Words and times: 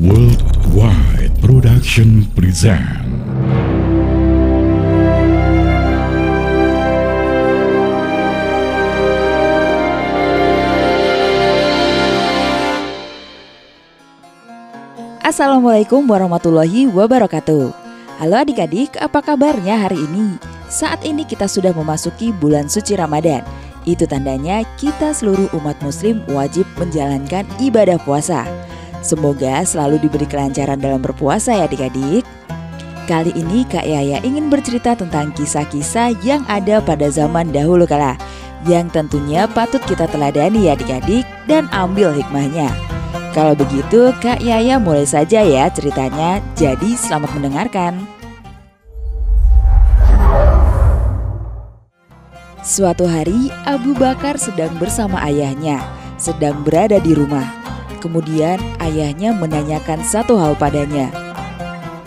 Worldwide 0.00 1.36
Production 1.44 2.24
present 2.32 3.04
Assalamualaikum 15.20 16.08
warahmatullahi 16.08 16.88
wabarakatuh. 16.88 17.68
Halo 18.24 18.36
adik-adik, 18.40 18.96
apa 18.96 19.20
kabarnya 19.20 19.84
hari 19.84 20.00
ini? 20.00 20.40
Saat 20.72 21.04
ini 21.04 21.28
kita 21.28 21.44
sudah 21.44 21.76
memasuki 21.76 22.32
bulan 22.32 22.72
suci 22.72 22.96
Ramadan. 22.96 23.44
Itu 23.84 24.08
tandanya 24.08 24.64
kita 24.80 25.12
seluruh 25.12 25.52
umat 25.60 25.76
muslim 25.84 26.24
wajib 26.32 26.64
menjalankan 26.80 27.44
ibadah 27.60 28.00
puasa 28.00 28.59
Semoga 29.00 29.64
selalu 29.64 30.00
diberi 30.04 30.28
kelancaran 30.28 30.76
dalam 30.76 31.00
berpuasa 31.00 31.56
ya 31.56 31.64
adik-adik 31.64 32.24
Kali 33.08 33.32
ini 33.34 33.66
Kak 33.66 33.88
Yaya 33.88 34.20
ingin 34.22 34.52
bercerita 34.52 34.94
tentang 34.94 35.32
kisah-kisah 35.34 36.14
yang 36.20 36.44
ada 36.46 36.78
pada 36.84 37.08
zaman 37.08 37.48
dahulu 37.50 37.88
kala 37.88 38.14
Yang 38.68 38.92
tentunya 38.92 39.48
patut 39.48 39.80
kita 39.88 40.04
teladani 40.06 40.68
ya 40.68 40.76
adik-adik 40.76 41.24
dan 41.48 41.66
ambil 41.72 42.12
hikmahnya 42.12 42.68
kalau 43.30 43.54
begitu, 43.54 44.10
Kak 44.18 44.42
Yaya 44.42 44.82
mulai 44.82 45.06
saja 45.06 45.46
ya 45.46 45.70
ceritanya. 45.70 46.42
Jadi, 46.58 46.98
selamat 46.98 47.30
mendengarkan. 47.38 48.02
Suatu 52.66 53.06
hari, 53.06 53.54
Abu 53.62 53.94
Bakar 53.94 54.34
sedang 54.34 54.74
bersama 54.82 55.22
ayahnya, 55.22 55.78
sedang 56.18 56.66
berada 56.66 56.98
di 56.98 57.14
rumah. 57.14 57.59
Kemudian, 58.00 58.56
ayahnya 58.80 59.36
menanyakan 59.36 60.00
satu 60.00 60.40
hal 60.40 60.56
padanya. 60.56 61.12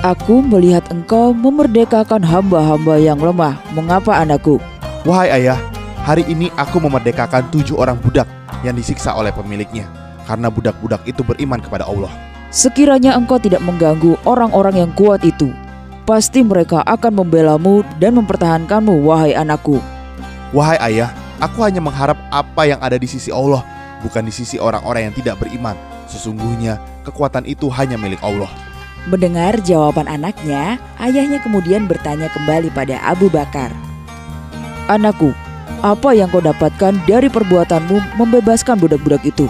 Aku 0.00 0.40
melihat 0.40 0.86
engkau 0.88 1.36
memerdekakan 1.36 2.24
hamba-hamba 2.24 2.96
yang 2.96 3.20
lemah. 3.20 3.60
Mengapa 3.76 4.16
anakku? 4.16 4.56
Wahai 5.04 5.28
ayah, 5.44 5.60
hari 6.08 6.24
ini 6.24 6.48
aku 6.56 6.80
memerdekakan 6.80 7.52
tujuh 7.52 7.76
orang 7.76 8.00
budak 8.00 8.24
yang 8.64 8.72
disiksa 8.72 9.12
oleh 9.12 9.28
pemiliknya 9.34 9.84
karena 10.24 10.46
budak-budak 10.46 11.02
itu 11.04 11.26
beriman 11.26 11.58
kepada 11.58 11.84
Allah. 11.90 12.08
Sekiranya 12.54 13.18
engkau 13.18 13.42
tidak 13.42 13.62
mengganggu 13.66 14.14
orang-orang 14.22 14.86
yang 14.86 14.90
kuat 14.94 15.26
itu, 15.26 15.50
pasti 16.06 16.42
mereka 16.42 16.82
akan 16.86 17.22
membelamu 17.22 17.82
dan 17.98 18.18
mempertahankanmu, 18.18 19.06
wahai 19.06 19.34
anakku. 19.34 19.78
Wahai 20.50 20.78
ayah, 20.90 21.10
aku 21.38 21.62
hanya 21.62 21.78
mengharap 21.78 22.18
apa 22.30 22.62
yang 22.66 22.80
ada 22.82 22.98
di 22.98 23.06
sisi 23.06 23.30
Allah, 23.30 23.62
bukan 24.02 24.26
di 24.26 24.32
sisi 24.34 24.58
orang-orang 24.58 25.10
yang 25.10 25.14
tidak 25.14 25.38
beriman. 25.38 25.78
Sesungguhnya 26.10 26.82
kekuatan 27.06 27.46
itu 27.46 27.70
hanya 27.70 27.94
milik 27.94 28.18
Allah. 28.20 28.50
Mendengar 29.06 29.56
jawaban 29.62 30.10
anaknya, 30.10 30.76
ayahnya 30.98 31.38
kemudian 31.40 31.86
bertanya 31.86 32.28
kembali 32.34 32.68
pada 32.74 33.00
Abu 33.00 33.30
Bakar. 33.32 33.72
Anakku, 34.90 35.30
apa 35.80 36.12
yang 36.12 36.28
kau 36.28 36.42
dapatkan 36.42 36.98
dari 37.08 37.32
perbuatanmu 37.32 38.20
membebaskan 38.20 38.76
budak-budak 38.76 39.24
itu? 39.24 39.48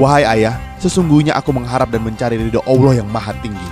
Wahai 0.00 0.24
ayah, 0.24 0.56
sesungguhnya 0.80 1.36
aku 1.36 1.52
mengharap 1.52 1.92
dan 1.92 2.00
mencari 2.00 2.40
ridho 2.40 2.64
Allah 2.64 3.02
yang 3.02 3.08
maha 3.12 3.36
tinggi. 3.44 3.68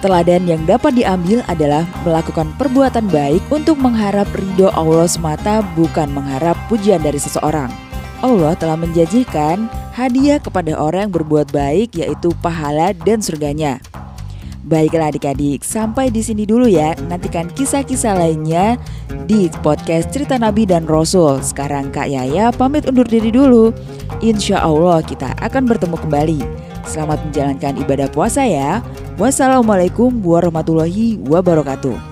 Teladan 0.00 0.48
yang 0.48 0.64
dapat 0.64 0.96
diambil 0.96 1.44
adalah 1.44 1.84
melakukan 2.08 2.48
perbuatan 2.56 3.12
baik 3.12 3.44
untuk 3.52 3.76
mengharap 3.76 4.24
ridho 4.32 4.72
Allah 4.72 5.04
semata 5.04 5.60
bukan 5.76 6.08
mengharap 6.08 6.56
pujian 6.72 7.04
dari 7.04 7.20
seseorang. 7.20 7.68
Allah 8.24 8.56
telah 8.56 8.80
menjanjikan 8.80 9.68
hadiah 10.00 10.40
kepada 10.40 10.72
orang 10.80 11.12
yang 11.12 11.14
berbuat 11.20 11.52
baik 11.52 12.00
yaitu 12.00 12.32
pahala 12.40 12.96
dan 12.96 13.20
surganya. 13.20 13.84
Baiklah 14.60 15.10
adik-adik, 15.10 15.66
sampai 15.66 16.12
di 16.12 16.22
sini 16.22 16.44
dulu 16.46 16.68
ya. 16.68 16.94
Nantikan 17.08 17.48
kisah-kisah 17.52 18.16
lainnya 18.16 18.78
di 19.24 19.50
podcast 19.66 20.12
Cerita 20.14 20.36
Nabi 20.36 20.68
dan 20.68 20.86
Rasul. 20.86 21.40
Sekarang 21.40 21.88
Kak 21.90 22.06
Yaya 22.06 22.52
pamit 22.54 22.86
undur 22.86 23.08
diri 23.08 23.32
dulu. 23.32 23.72
Insya 24.22 24.62
Allah 24.62 25.00
kita 25.02 25.32
akan 25.42 25.64
bertemu 25.64 25.96
kembali. 25.96 26.40
Selamat 26.86 27.18
menjalankan 27.28 27.72
ibadah 27.82 28.08
puasa 28.12 28.44
ya. 28.46 28.84
Wassalamualaikum 29.16 30.22
warahmatullahi 30.22 31.18
wabarakatuh. 31.24 32.09